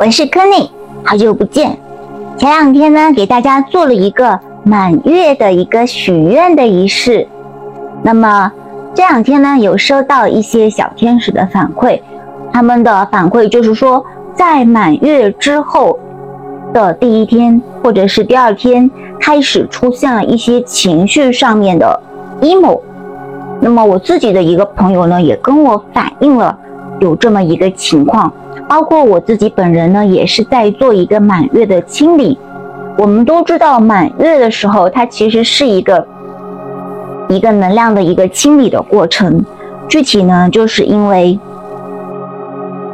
[0.00, 0.70] 我是柯内，
[1.04, 1.76] 好久不见。
[2.38, 7.28] 前两天呢，给大家做了一个满月的一个许愿的仪式。
[8.02, 8.50] 那么
[8.94, 12.00] 这两天呢，有收到一些小天使的反馈，
[12.50, 14.02] 他们的反馈就是说，
[14.34, 15.98] 在满月之后
[16.72, 18.90] 的第一天或者是第二天，
[19.20, 22.00] 开始出现了一些情绪上面的
[22.40, 22.80] emo。
[23.60, 26.58] 那么我自己的一个朋友呢，也跟我反映了
[27.00, 28.32] 有这么一个情况。
[28.68, 32.38] 包括我自己本人呢，也是在做一个满月的清理。
[32.96, 36.06] 我们都知道，满月的时候，它其实是一个
[37.28, 39.44] 一个能量的一个清理的过程。
[39.88, 41.38] 具体呢，就是因为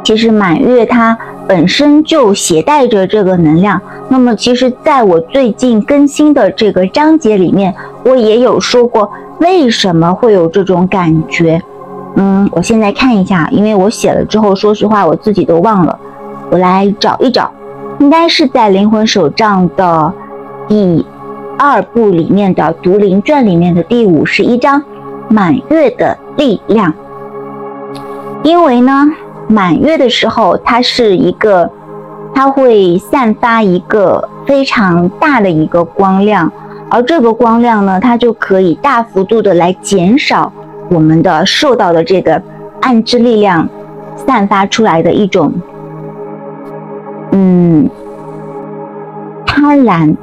[0.03, 1.15] 其实满月它
[1.47, 3.79] 本身就携带着这个能量。
[4.09, 11.61] 那么，其实在我最近更新的这个章节里面，我也有说过为什么会有这种感觉。
[12.19, 15.99] 嗯，我现在看一下，因为我写了之后，说实话我自己都忘了。
[16.49, 17.51] 我来找一找，
[17.99, 20.11] 应该是在《灵魂手账》的
[20.67, 21.05] 第
[21.59, 24.81] 二部里面的《读灵传》里面的第五十一章
[25.29, 26.91] 《满月的力量》。
[28.41, 29.05] 因为呢，
[29.47, 31.69] 满月的时候，它是一个，
[32.33, 36.51] 它会散发一个非常大的一个光亮，
[36.89, 40.51] 而这个光亮呢，它就可以大幅度的来减少。
[40.89, 42.41] 我们的受到的这个
[42.81, 43.67] 暗之力量
[44.15, 45.51] 散发出来的一种，
[47.31, 47.89] 嗯，
[49.45, 50.15] 贪婪，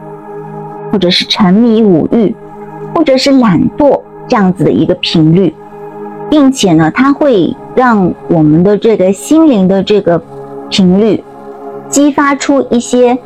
[0.91, 2.35] 或者是沉迷五欲，
[2.95, 5.55] 或者是懒惰这样子的一个频率，
[6.31, 10.21] 并且呢，它会让我们的这个心灵的这个
[10.71, 11.23] 频率
[11.89, 13.19] 激发出一些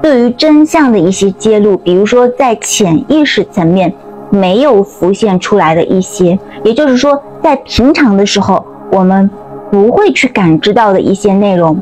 [0.00, 3.92] 对于真相的一些揭露，比如说在潜意识层面。
[4.30, 9.28] 没有浮现出来的一些，也就是说，在平常的时候，我们
[9.70, 11.76] 不会去感知到的一些内容。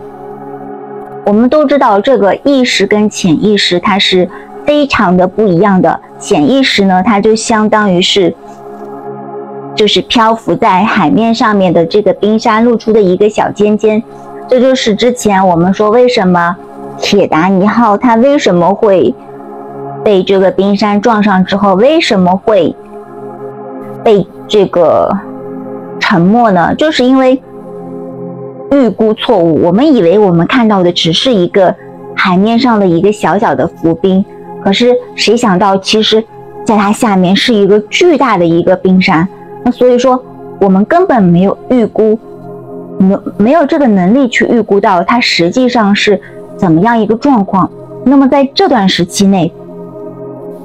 [1.26, 4.26] 我们都知道，这个意识跟潜意识它是
[4.64, 6.00] 非常的不一样的。
[6.18, 8.34] 潜意识呢，它就相当于是，
[9.74, 14.02] 就是漂浮在海面上面的这个冰山露出的一个小尖尖。
[14.48, 16.56] 这就是之前我们说，为什么
[16.98, 19.14] 铁达尼号它为什么会。
[20.08, 22.74] 被这个冰山撞上之后，为什么会
[24.02, 25.14] 被这个
[26.00, 26.74] 沉没呢？
[26.76, 27.38] 就是因为
[28.70, 29.62] 预估错误。
[29.62, 31.74] 我们以为我们看到的只是一个
[32.16, 34.24] 海面上的一个小小的浮冰，
[34.64, 36.24] 可是谁想到，其实
[36.64, 39.28] 在它下面是一个巨大的一个冰山。
[39.62, 40.24] 那所以说，
[40.58, 42.18] 我们根本没有预估，
[42.96, 46.18] 没没有这个能力去预估到它实际上是
[46.56, 47.70] 怎么样一个状况。
[48.06, 49.52] 那么在这段时期内，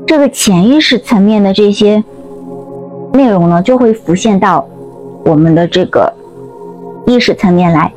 [0.06, 2.04] 这个潜意识层面的这些
[3.14, 4.68] 内容呢，就会浮现到
[5.26, 6.12] 我们的这个
[7.06, 7.92] 意识层面来，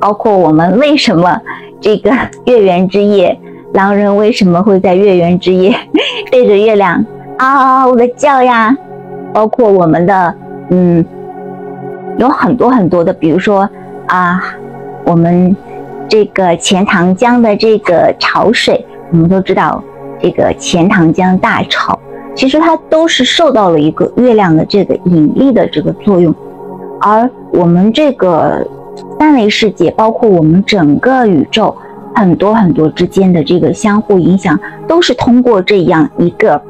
[0.00, 1.40] 包括我们为什么
[1.80, 2.10] 这个
[2.46, 3.38] 月圆之夜，
[3.72, 5.74] 狼人为什么会在月圆之夜
[6.30, 7.04] 对着月亮
[7.38, 8.76] 嗷嗷的叫呀？
[9.32, 10.34] 包括我们的
[10.70, 11.04] 嗯，
[12.18, 13.68] 有很多很多的，比如说
[14.06, 14.42] 啊，
[15.04, 15.54] 我们
[16.08, 19.82] 这个钱塘江的这个潮水，我们都知道。
[20.22, 21.98] 这个钱塘江大潮，
[22.34, 26.32] 其实它都是受到了一个月亮的这个引力的这个作用，
[27.00, 28.64] 而我们这个
[29.18, 31.76] 三维世界，包括我们整个宇宙，
[32.14, 36.62] 很多很多之间的这个相互影响，都是通过这样一个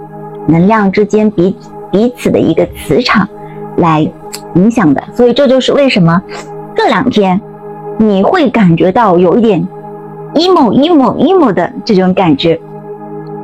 [0.47, 1.55] 能量之间彼
[1.91, 3.29] 彼此的一个磁场
[3.77, 4.11] 来
[4.55, 5.03] 影响的。
[5.13, 6.23] 所以这就是为什么
[6.75, 7.39] 这两天
[7.99, 9.69] 你会感觉到有一点
[10.35, 12.59] emo emo emo 的这种感觉。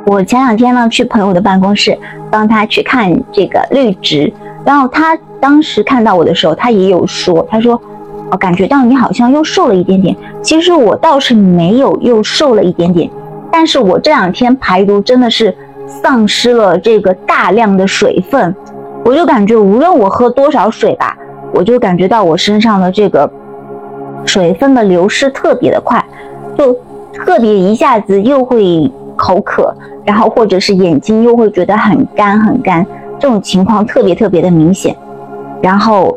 [0.08, 1.96] 我前两天呢去朋友的办公室
[2.30, 4.32] 帮他去看这个绿植，
[4.64, 7.78] 然后他当时看到我的时候，他也有说，他说，
[8.30, 10.16] 我感觉到你好像又瘦了一点点。
[10.41, 13.10] 其实我倒是没有又瘦了一点点，
[13.52, 15.54] 但是我这两天排毒真的是
[15.86, 18.56] 丧失了这个大量的水分，
[19.04, 21.14] 我就感觉无论我喝多少水吧，
[21.52, 23.30] 我就感觉到我身上的这个
[24.24, 26.03] 水分的流失特别的快，
[26.56, 26.72] 就
[27.12, 28.91] 特别一下子又会。
[29.18, 29.74] 口渴，
[30.06, 32.86] 然后或者是眼睛又会觉得很干很干，
[33.18, 34.97] 这种情况特别特别的明显。
[35.60, 36.16] 然后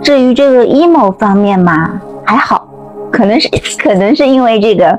[0.00, 2.66] 至于这个 emo 方面嘛，还好，
[3.10, 3.50] 可能是
[3.82, 4.98] 可能是因为这个，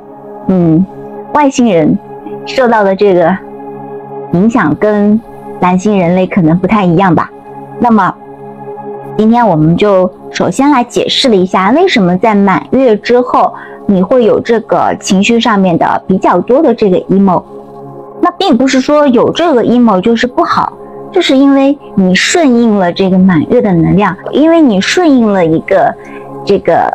[0.50, 0.86] 嗯，
[1.34, 1.98] 外星人
[2.46, 3.36] 受到的这个
[4.34, 5.20] 影响跟
[5.62, 7.32] 蓝星人类可能不太一样吧。
[7.80, 8.14] 那么
[9.18, 13.54] 今天我们就首先来解释了一下，为什么在满月之后。
[13.88, 17.42] 你会有这个情绪上面的比较多的这个 emo，
[18.22, 20.74] 那并不是说有这个 emo 就是不好，
[21.12, 25.94] 就是因为你顺应了这个满月的能量，因为你顺应了一个
[26.46, 26.92] 这个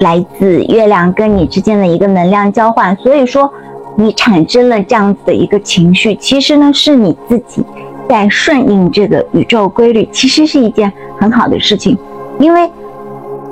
[0.00, 3.52] 来自月亮跟你之间的一个能量交换，所以说
[3.94, 7.62] 你产生了这样子的一个情绪，其实呢是你自己
[8.08, 10.90] 在顺应这个宇宙规律，其实是一件
[11.20, 11.96] 很好的事情，
[12.38, 12.70] 因为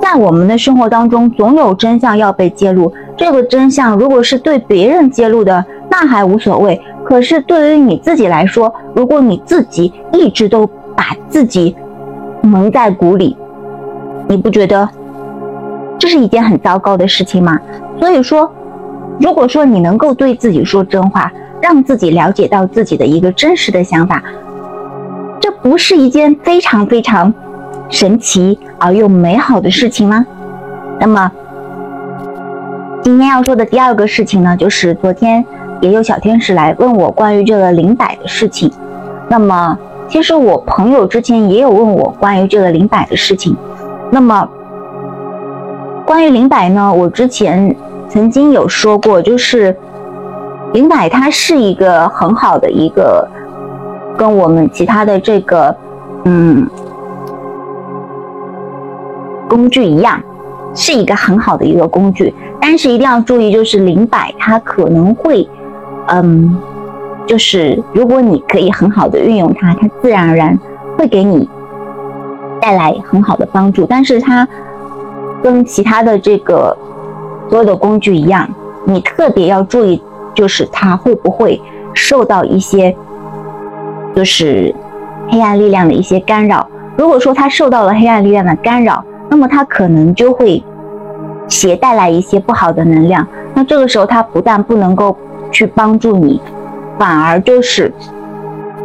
[0.01, 2.91] 在我们的生活当中，总有真相要被揭露。
[3.15, 6.75] 这个真相如果是对别人揭露的，那还无所谓；
[7.05, 10.65] 可是对于你自己来说，如果你自己一直都
[10.95, 11.75] 把自己
[12.41, 13.37] 蒙在鼓里，
[14.27, 14.89] 你不觉得
[15.99, 17.59] 这是一件很糟糕的事情吗？
[17.99, 18.51] 所以说，
[19.19, 21.31] 如果说你能够对自己说真话，
[21.61, 24.23] 让自己了解到自己的一个真实的想法，
[25.39, 27.31] 这不是一件非常非常
[27.91, 30.25] 神奇而又美好的事情吗？
[30.99, 31.31] 那么。
[33.03, 35.43] 今天要说的第二个事情呢，就是昨天
[35.81, 38.71] 也有小天使来问我关于这个灵摆的事情。
[39.27, 39.75] 那么，
[40.07, 43.57] 其实我朋友之前也有问我关于这个灵摆的事情。
[44.11, 44.47] 那么，
[46.05, 47.75] 关于灵摆呢，我之前
[48.07, 49.75] 曾经有说过，就是
[50.73, 53.27] 灵摆它是一个很好的一个，
[54.15, 55.75] 跟我们其他的这个
[56.25, 56.69] 嗯
[59.51, 60.17] 工具一样。
[60.73, 65.45] 是一个很好的一个工具，但是一定要注意，就是灵摆它可能会，
[66.07, 66.57] 嗯，
[67.27, 70.57] 就是如果你可以很好的运用它，它自然而然
[70.97, 71.45] 会给你
[72.61, 73.85] 带来很好的帮助。
[73.85, 74.47] 但是它
[75.43, 76.73] 跟其他的这个
[77.49, 78.47] 所有的工具一样，
[78.85, 80.01] 你特别要注意，
[80.33, 81.61] 就是它会不会
[81.93, 82.95] 受到一些
[84.15, 84.73] 就是
[85.29, 86.65] 黑暗力量的一些干扰。
[86.95, 90.61] 如果说它受到了黑暗力量的干扰，那么它可能就会
[91.47, 95.15] 携带来一些不好的能量，那这个时候它不但不能够
[95.49, 96.41] 去帮助你，
[96.99, 97.89] 反而就是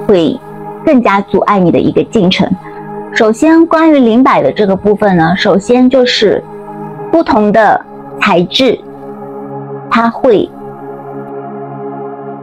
[0.07, 0.39] 会
[0.85, 2.49] 更加阻碍你的一个进程。
[3.13, 6.41] 首先，关于灵摆的这个部分呢，首先就是
[7.11, 7.85] 不同的
[8.21, 8.79] 材质，
[9.91, 10.49] 它会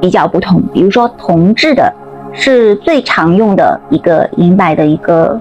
[0.01, 0.61] 比较不同。
[0.73, 1.93] 比如说铜制的
[2.33, 5.39] 是最常用的一个灵摆的一个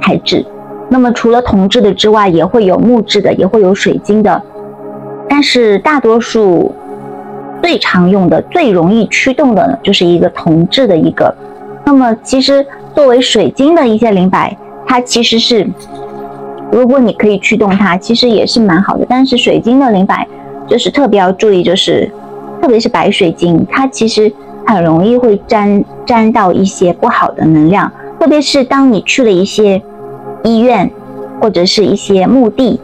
[0.00, 0.46] 材质。
[0.94, 4.40] 那么除了铜制的之外，也会有木质的，也会有水晶的，
[5.28, 6.72] 但是大多数
[7.60, 11.34] 最常用的、最容易驱动的呢，就是一个铜制的一个。
[11.84, 12.64] 那么其实
[12.94, 14.56] 作为水晶的一些灵摆，
[14.86, 15.68] 它其实是，
[16.70, 19.04] 如果你可以驱动它，其实也是蛮好的。
[19.08, 20.24] 但是水晶的灵摆
[20.68, 22.08] 就是特别要注意，就是
[22.62, 24.32] 特别是白水晶，它其实
[24.64, 29.82] 很容易会沾沾到一些不好的能量，特别是当你去了一些。
[30.44, 30.90] 医院，
[31.40, 32.78] 或者是一些墓地，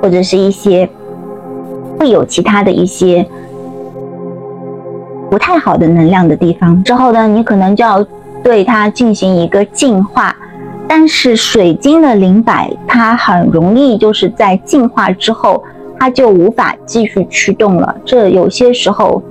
[0.00, 0.88] 或者是一些
[1.98, 3.24] 会有其他的一些
[5.30, 6.82] 不太好的能量的地方。
[6.82, 8.02] 之后呢，你可能就要
[8.42, 10.34] 对它进行一个净化。
[10.88, 15.62] 但是水晶的灵摆，它很容易就是在净化之后，
[15.98, 17.94] 它就无法继续驱动了。
[18.06, 19.22] 这有些时候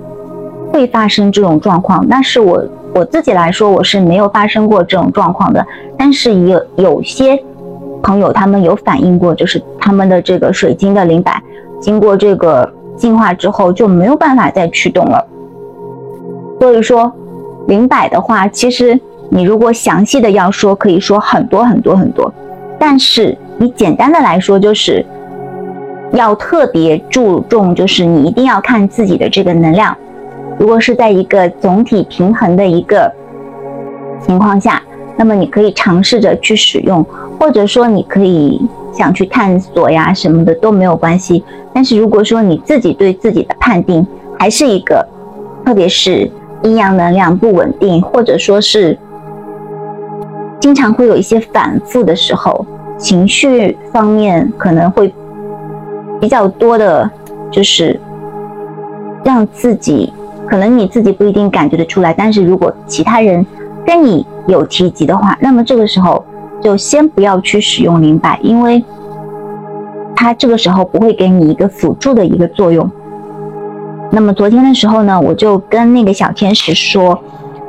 [0.72, 2.06] 会发生这种状况。
[2.08, 2.64] 但是我
[2.94, 5.66] 我自己来说，我是没有发生过这种状况的。
[5.98, 7.42] 但是有有些。
[8.02, 11.40] 朋友他们有反映过，就是他们的这个水晶的灵摆
[11.80, 15.24] 经过这个净化之后就没有办法再驱动了。
[16.60, 17.12] 所以说，
[17.66, 18.98] 灵摆的话，其实
[19.30, 22.32] 你如果详细的要说，可以说很多很多很多。
[22.78, 25.04] 但是你简单的来说，就是
[26.12, 29.96] 要特别注重，就是你一定要看自己的这个能量，
[30.58, 33.12] 如果是在一个总体平衡的一个
[34.20, 34.82] 情况下。
[35.16, 37.04] 那么你可以尝试着去使用，
[37.38, 38.60] 或者说你可以
[38.92, 41.44] 想去探索呀什么的都没有关系。
[41.72, 44.04] 但是如果说你自己对自己的判定
[44.38, 45.06] 还是一个，
[45.64, 46.28] 特别是
[46.62, 48.98] 阴阳能量不稳定，或者说是
[50.58, 52.66] 经常会有一些反复的时候，
[52.98, 55.12] 情绪方面可能会
[56.20, 57.08] 比较多的，
[57.50, 58.00] 就是
[59.22, 60.12] 让自己
[60.46, 63.46] 可能你自己不一定感觉得出来，但是如果其他人。
[63.84, 66.24] 跟你有提及的话，那么这个时候
[66.60, 68.84] 就先不要去使用灵摆，因为
[70.14, 72.88] 它这个时候不会给你一个辅助的一个作用。
[74.10, 77.18] 那么昨天的时候呢，我就跟那个小天使说，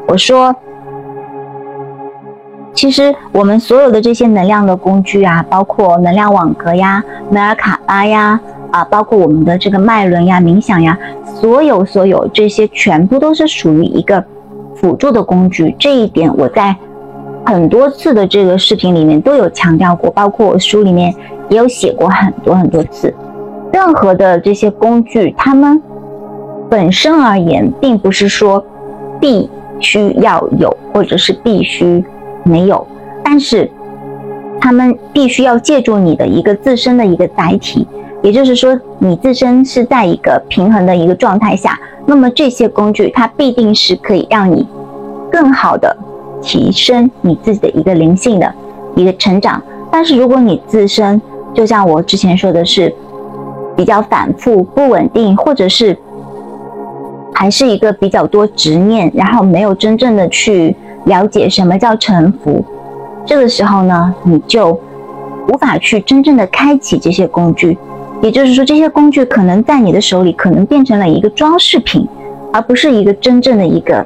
[0.07, 0.53] 我说，
[2.73, 8.39] 其实我们所有的这些能量的工具啊，包括能量网格呀、梅尔卡巴呀，
[8.71, 14.23] 啊，包括我们的这个脉轮呀、冥想呀，所有所有这些全部都是属于一个。
[14.83, 16.75] 辅助的工具，这一点我在
[17.45, 21.15] 很多次的这个视频里面都有强调过，包括我书里面
[21.47, 23.15] 也有写过很多很多次。
[23.71, 25.81] 任何的这些工具，它们
[26.69, 28.61] 本身而言，并不是说
[29.21, 29.49] 必
[29.79, 32.03] 须要有，或者是必须
[32.43, 32.85] 没有，
[33.23, 33.71] 但是
[34.59, 37.87] 他们必须要借助你的一个自身的一个载体，
[38.23, 44.65] 也就是说，你自身是在一个平衡的一个状态下，那么这些工具它必定是可以让你
[45.29, 45.95] 更好的
[46.41, 48.51] 提升你自己的一个灵性的
[48.95, 49.61] 一个成长。
[49.91, 51.21] 但是如果你自身
[51.53, 52.95] 就像我之前说的是
[53.75, 55.97] 比较反复不稳定，或者是
[57.33, 62.63] 还是一个比较多执念，然后没有真正的去了解什么叫臣服，
[63.25, 64.79] 这个时候呢，你就
[65.49, 67.77] 无法去真正的开启这些工具。
[68.21, 72.07] 也就是说，这些工具可能在你的手里，可能变成了一个装饰品，
[72.53, 74.05] 而不是一个真正的一个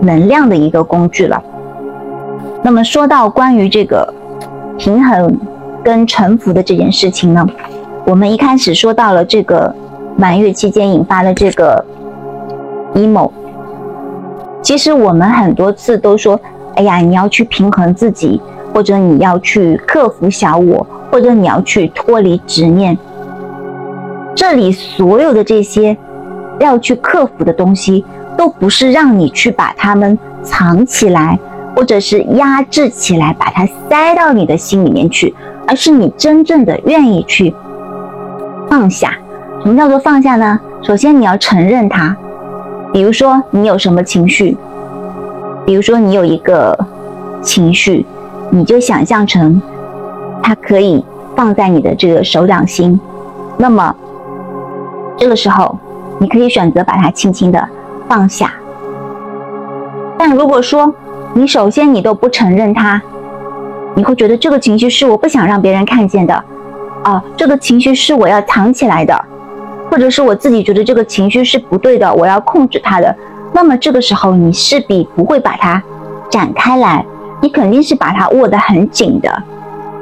[0.00, 1.42] 能量的一个工具了。
[2.62, 4.12] 那么说到关于这个
[4.78, 5.36] 平衡
[5.82, 7.44] 跟臣服的这件事情呢，
[8.04, 9.74] 我们一开始说到了这个
[10.16, 11.84] 满月期间引发的这个
[12.94, 13.30] emo。
[14.62, 16.38] 其实我们很多次都说，
[16.74, 18.40] 哎呀，你要去平衡自己，
[18.74, 22.94] 或者你要去克服小我，或者你要去脱离执念。
[24.34, 25.96] 这里所有的这些
[26.60, 28.04] 要去克服的东西，
[28.36, 31.38] 都不是让你去把它们藏起来，
[31.74, 35.34] 或者是压制起来，把它塞到你的心里面去，
[35.66, 37.54] 而是你真正的愿意去
[38.68, 39.14] 放下。
[39.62, 40.60] 什么叫做放下呢？
[40.82, 42.14] 首先你要承认它。
[42.92, 44.54] 比如说你有什么情绪，
[45.64, 46.78] 比如说你有一个
[47.40, 48.04] 情绪，
[48.50, 49.58] 你就想象成
[50.42, 52.98] 它可以放在你的这个手掌心，
[53.56, 53.94] 那么。
[55.18, 55.78] 这个时候，
[56.18, 57.66] 你可以选择把它轻轻的
[58.06, 58.52] 放下。
[60.18, 60.94] 但如果说
[61.32, 63.00] 你首先你都不承认它，
[63.94, 66.44] 你会觉得这个情绪是我不想让别人看见的，
[67.02, 69.18] 啊，这个情绪是我要藏起来的，
[69.90, 73.16] 或者是我自己觉得这个情绪是不对的，我要控制它的。
[73.54, 75.82] 那么这个时候，你势必不会把它
[76.28, 77.02] 展开来，
[77.40, 79.42] 你肯定是把它握得很紧的。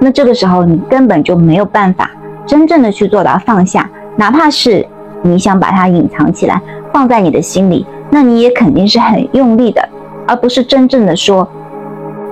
[0.05, 2.11] 那这个时候，你根本就没有办法
[2.45, 4.87] 真正的去做到放下，哪怕是。
[5.27, 6.61] 你想把它隐藏起来，
[6.93, 9.89] 放在你的心里，那你也肯定是很用力的，
[10.29, 11.49] 而不是真正的说，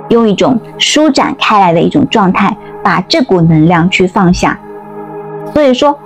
[0.09, 4.59] 用一种舒展开来的一种状态，把这股能量去放下。
[5.51, 5.97] 所以说，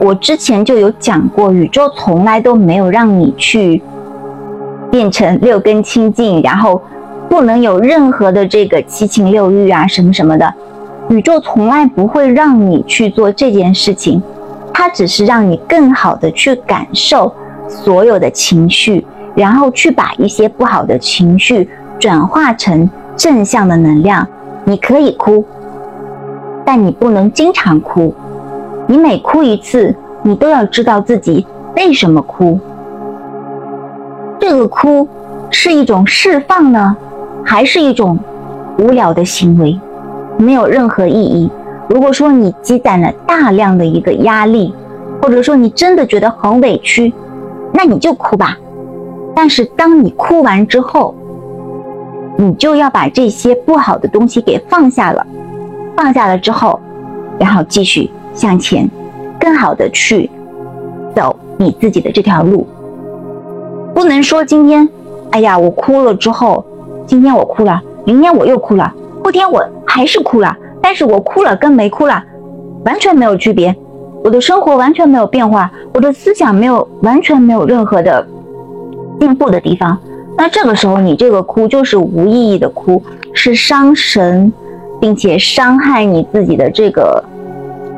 [0.00, 3.80] 我之前就有讲过，宇宙从来都没有让你去
[4.90, 6.82] 变成六根清净，然后
[7.28, 10.52] 不能有任何的这个七情六欲啊什么什么的，
[11.10, 14.22] 宇宙从来不会让你去做这件事情。
[14.72, 17.30] 它只是让你更好的去感受
[17.68, 24.26] 所有的情绪，然后去把一些不好的情绪转化成正向的能量。
[24.64, 25.44] 你可以哭，
[26.64, 28.14] 但你不能经常哭。
[28.86, 31.44] 你每哭一次，你都要知道自己
[31.76, 32.58] 为什么哭。
[34.38, 35.06] 这个哭
[35.50, 36.96] 是一种释放呢，
[37.44, 38.18] 还是一种
[38.78, 39.78] 无聊的行为？
[40.40, 41.50] 没有任何意义。
[41.88, 44.74] 如果说你积攒了大量的一个压力，
[45.20, 47.12] 或者说你真的觉得很委屈，
[47.72, 48.56] 那你就哭吧。
[49.34, 51.14] 但是当你哭完之后，
[52.36, 55.26] 你就要把这些不好的东西给放下了。
[55.96, 56.80] 放下了之后，
[57.38, 58.88] 然后继续向前，
[59.38, 60.30] 更好的去
[61.14, 62.66] 走你自己的这条路。
[63.94, 64.88] 不能说今天，
[65.32, 66.64] 哎呀，我哭了之后，
[67.04, 70.56] 今天我哭了，明天我又哭了，后天我还是哭了。
[70.82, 72.24] 但是我哭了跟没哭了
[72.84, 73.74] 完全没有区别，
[74.24, 78.26] 我的生活完全没有变化，我的思想没有完全没有任何的
[79.18, 79.98] 进步的地方。
[80.38, 83.02] 那这个时候你这个哭就是无意义的哭，
[83.34, 84.50] 是伤神，
[84.98, 87.22] 并且伤害你自己的这个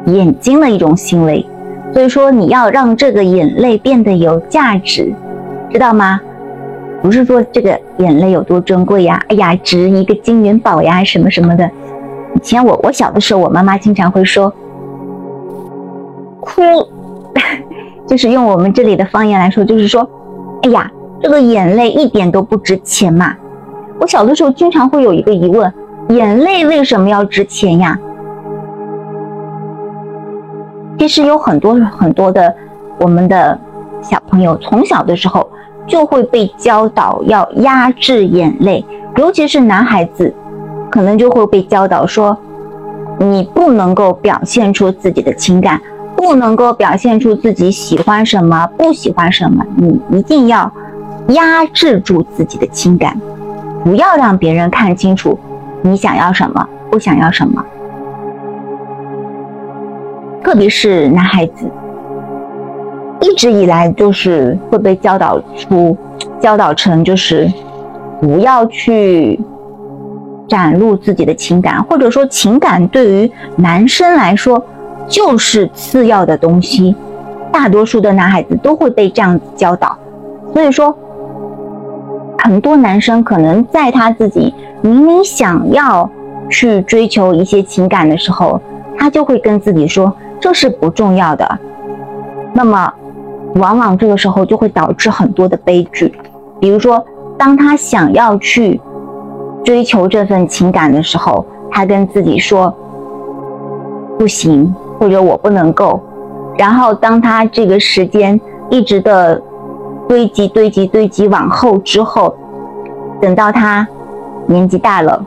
[0.07, 1.45] 眼睛的一种行为。
[1.93, 5.13] 所以说你要让这个眼泪变得有价值，
[5.71, 6.21] 知道吗？
[7.01, 11.71] 不是说这个眼泪有多珍贵呀，哎呀值一个金元宝呀什么什么的。
[12.43, 14.53] 以前我我小的时候，我妈妈经常会说，
[16.41, 16.61] 哭，
[18.05, 20.05] 就是用我们这里的方言来说，就是说，
[20.65, 23.33] 哎呀，这个眼泪一点都不值钱嘛。
[24.01, 25.73] 我小的时候经常会有一个疑问，
[26.09, 27.97] 眼泪为什么要值钱呀？
[30.99, 32.53] 其实有很多很多的
[32.99, 33.57] 我们的
[34.03, 35.49] 小朋友从小的时候
[35.87, 38.85] 就会被教导要压制眼泪，
[39.17, 40.35] 尤其是男孩子。
[40.93, 42.37] 可能就会被教导说，
[43.19, 45.81] 你不能够表现出自己的情感，
[46.15, 50.71] 不能够表现出自己喜欢什么、不喜欢什么，你一定要
[51.29, 53.19] 压制住自己的情感，
[53.83, 55.39] 不要让别人看清楚
[55.81, 57.65] 你想要什么、不想要什么。
[60.45, 61.65] 特别是男孩子，
[63.23, 65.97] 一直以来就是会被教导出、
[66.39, 67.51] 教导成就是
[68.21, 69.41] 不要去。
[70.53, 74.63] 展露自己的情感，或者说情感对于男生来说
[75.09, 76.95] 就是次要的东西。
[77.51, 79.97] 大多数的男孩子都会被这样子教导，
[80.53, 80.95] 所以说，
[82.39, 86.11] 很多男生可能在他自己明明想要
[86.51, 88.61] 去追求一些情感的时候，
[88.99, 91.59] 他就会跟自己说这是不重要的。
[92.53, 92.93] 那么，
[93.55, 96.13] 往往这个时候就会导致很多的悲剧。
[96.61, 97.03] 比如说，
[97.39, 98.79] 当他想要去
[99.65, 102.75] 追求这份情感的时候，他跟自己说
[104.19, 106.01] 不行，或者我不能够。
[106.59, 108.39] 然后，当他这个时间
[108.71, 109.41] 一直的
[110.09, 112.35] 堆积、堆积、堆积往后之后，
[113.21, 113.87] 等到他
[114.47, 115.25] 年纪大了，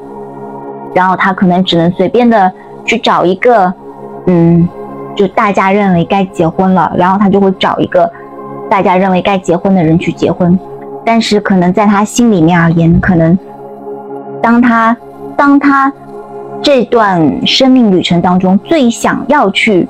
[0.94, 2.52] 然后他可能只能随便的
[2.84, 3.74] 去找一个，
[4.28, 4.68] 嗯，
[5.16, 8.10] 就大家认为该结婚了，然后他就会找一个
[8.70, 10.58] 大家认为该结婚的人去结婚。
[11.04, 13.38] 但是，可能在他心里面而言，可能
[14.46, 14.96] 当他
[15.36, 15.92] 当他
[16.62, 19.88] 这段生命旅程当中最想要去。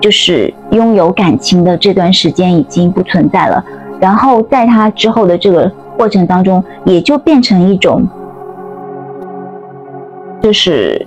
[0.00, 3.64] 就是拥有感情的这段时间已经不存在了，
[3.98, 8.06] 然后在他之后的这个过程当中，也就变成一种，
[10.42, 11.06] 就是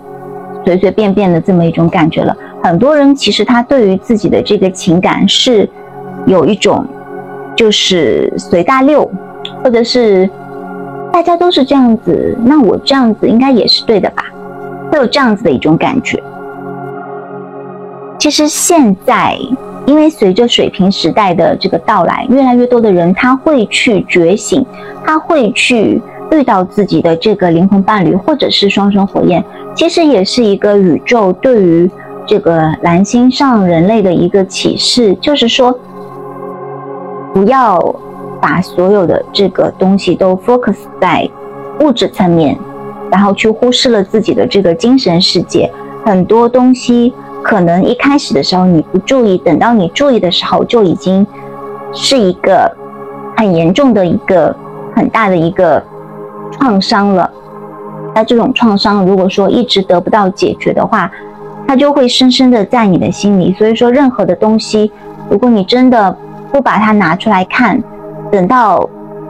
[0.66, 2.36] 随随便便的这么一种感觉了。
[2.64, 5.70] 很多人其实他对于自己的这个情感是
[6.26, 6.84] 有一种，
[7.56, 9.08] 就是随大溜，
[9.64, 10.28] 或者是
[11.18, 14.24] 大家都是这样子，那我这样子应该也是对的吧？
[14.92, 16.22] 会有这样子的一种感觉。
[18.20, 19.36] 其实现在，
[19.88, 24.64] 因为随着水平时代的这个到来，越来越多的人他会去觉醒，
[25.04, 26.00] 他会去
[26.32, 29.44] 遇到自己的这个灵魂伴侣，或者是双生火焰。
[29.74, 31.90] 其实也是一个宇宙对于
[32.28, 35.76] 这个蓝星上人类的一个启示，就是说，
[37.34, 37.80] 不要
[38.42, 41.30] 把所有的这个东西都 focus 在
[41.82, 42.58] 物质层面，
[43.12, 45.72] 然后去忽视了自己的这个精神世界，
[46.06, 47.14] 很多东西。
[47.44, 51.26] 可能一开始的时候你不注意，等到你注意的时候，就已经
[51.94, 52.70] 是一个
[53.38, 54.54] 很严重的一个
[54.94, 55.82] 很大的一个
[56.52, 57.32] 创伤了。
[58.14, 61.10] 那这种创伤如果说一直得不到解决的话，
[61.68, 63.54] 它就会深深的在你的心里。
[63.54, 64.92] 所以说，任何的东西，
[65.30, 66.18] 如果你真的
[66.52, 67.82] 不把它拿出来看，
[68.32, 68.88] 等到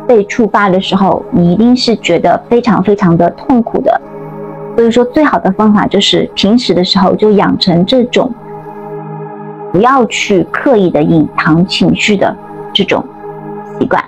[0.07, 4.01] 被触发的时候，你一定是觉得非常非常的痛苦的。
[4.75, 8.31] 所以说，最好的方法就是平时的时候就养成这种，
[9.71, 12.36] 不要去刻意的隐藏情绪的
[12.73, 13.03] 这种
[13.79, 14.03] 习惯。